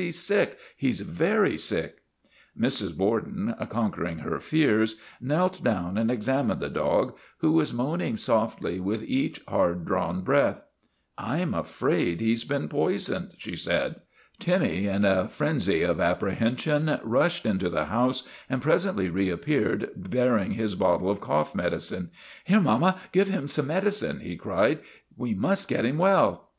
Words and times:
He 0.00 0.12
's 0.12 0.16
sick; 0.20 0.56
he's 0.76 1.00
very 1.00 1.58
sick." 1.58 2.02
Mrs. 2.56 2.96
Borden, 2.96 3.52
conquering 3.68 4.18
her 4.18 4.38
fears, 4.38 4.94
knelt 5.20 5.64
down 5.64 5.98
and 5.98 6.08
examined 6.08 6.60
the 6.60 6.68
dog, 6.68 7.16
who 7.38 7.50
was 7.50 7.74
moaning 7.74 8.16
softly 8.16 8.78
with 8.78 9.02
each 9.02 9.40
hard 9.48 9.84
drawn 9.84 10.20
breath.' 10.20 10.62
I 11.32 11.40
'm 11.40 11.52
afraid 11.52 12.20
he 12.20 12.32
's 12.36 12.44
been 12.44 12.68
poisoned," 12.68 13.32
she 13.38 13.56
said. 13.56 13.96
Timmy, 14.38 14.86
in 14.86 15.04
a 15.04 15.26
frenzy 15.26 15.82
of 15.82 15.98
apprehension, 15.98 17.00
rushed 17.02 17.44
into 17.44 17.68
the 17.68 17.86
house 17.86 18.22
and 18.48 18.62
presently 18.62 19.08
reappeared 19.08 19.90
bearing 19.96 20.52
his 20.52 20.76
bottle 20.76 21.10
of 21.10 21.20
cough 21.20 21.56
medicine.' 21.56 22.12
Here, 22.44 22.60
mama, 22.60 23.00
give 23.10 23.26
him 23.26 23.48
some 23.48 23.66
medicine," 23.66 24.20
he 24.20 24.36
cried." 24.36 24.78
We 25.16 25.34
must 25.34 25.66
get 25.66 25.84
him 25.84 25.98
well." 25.98 26.50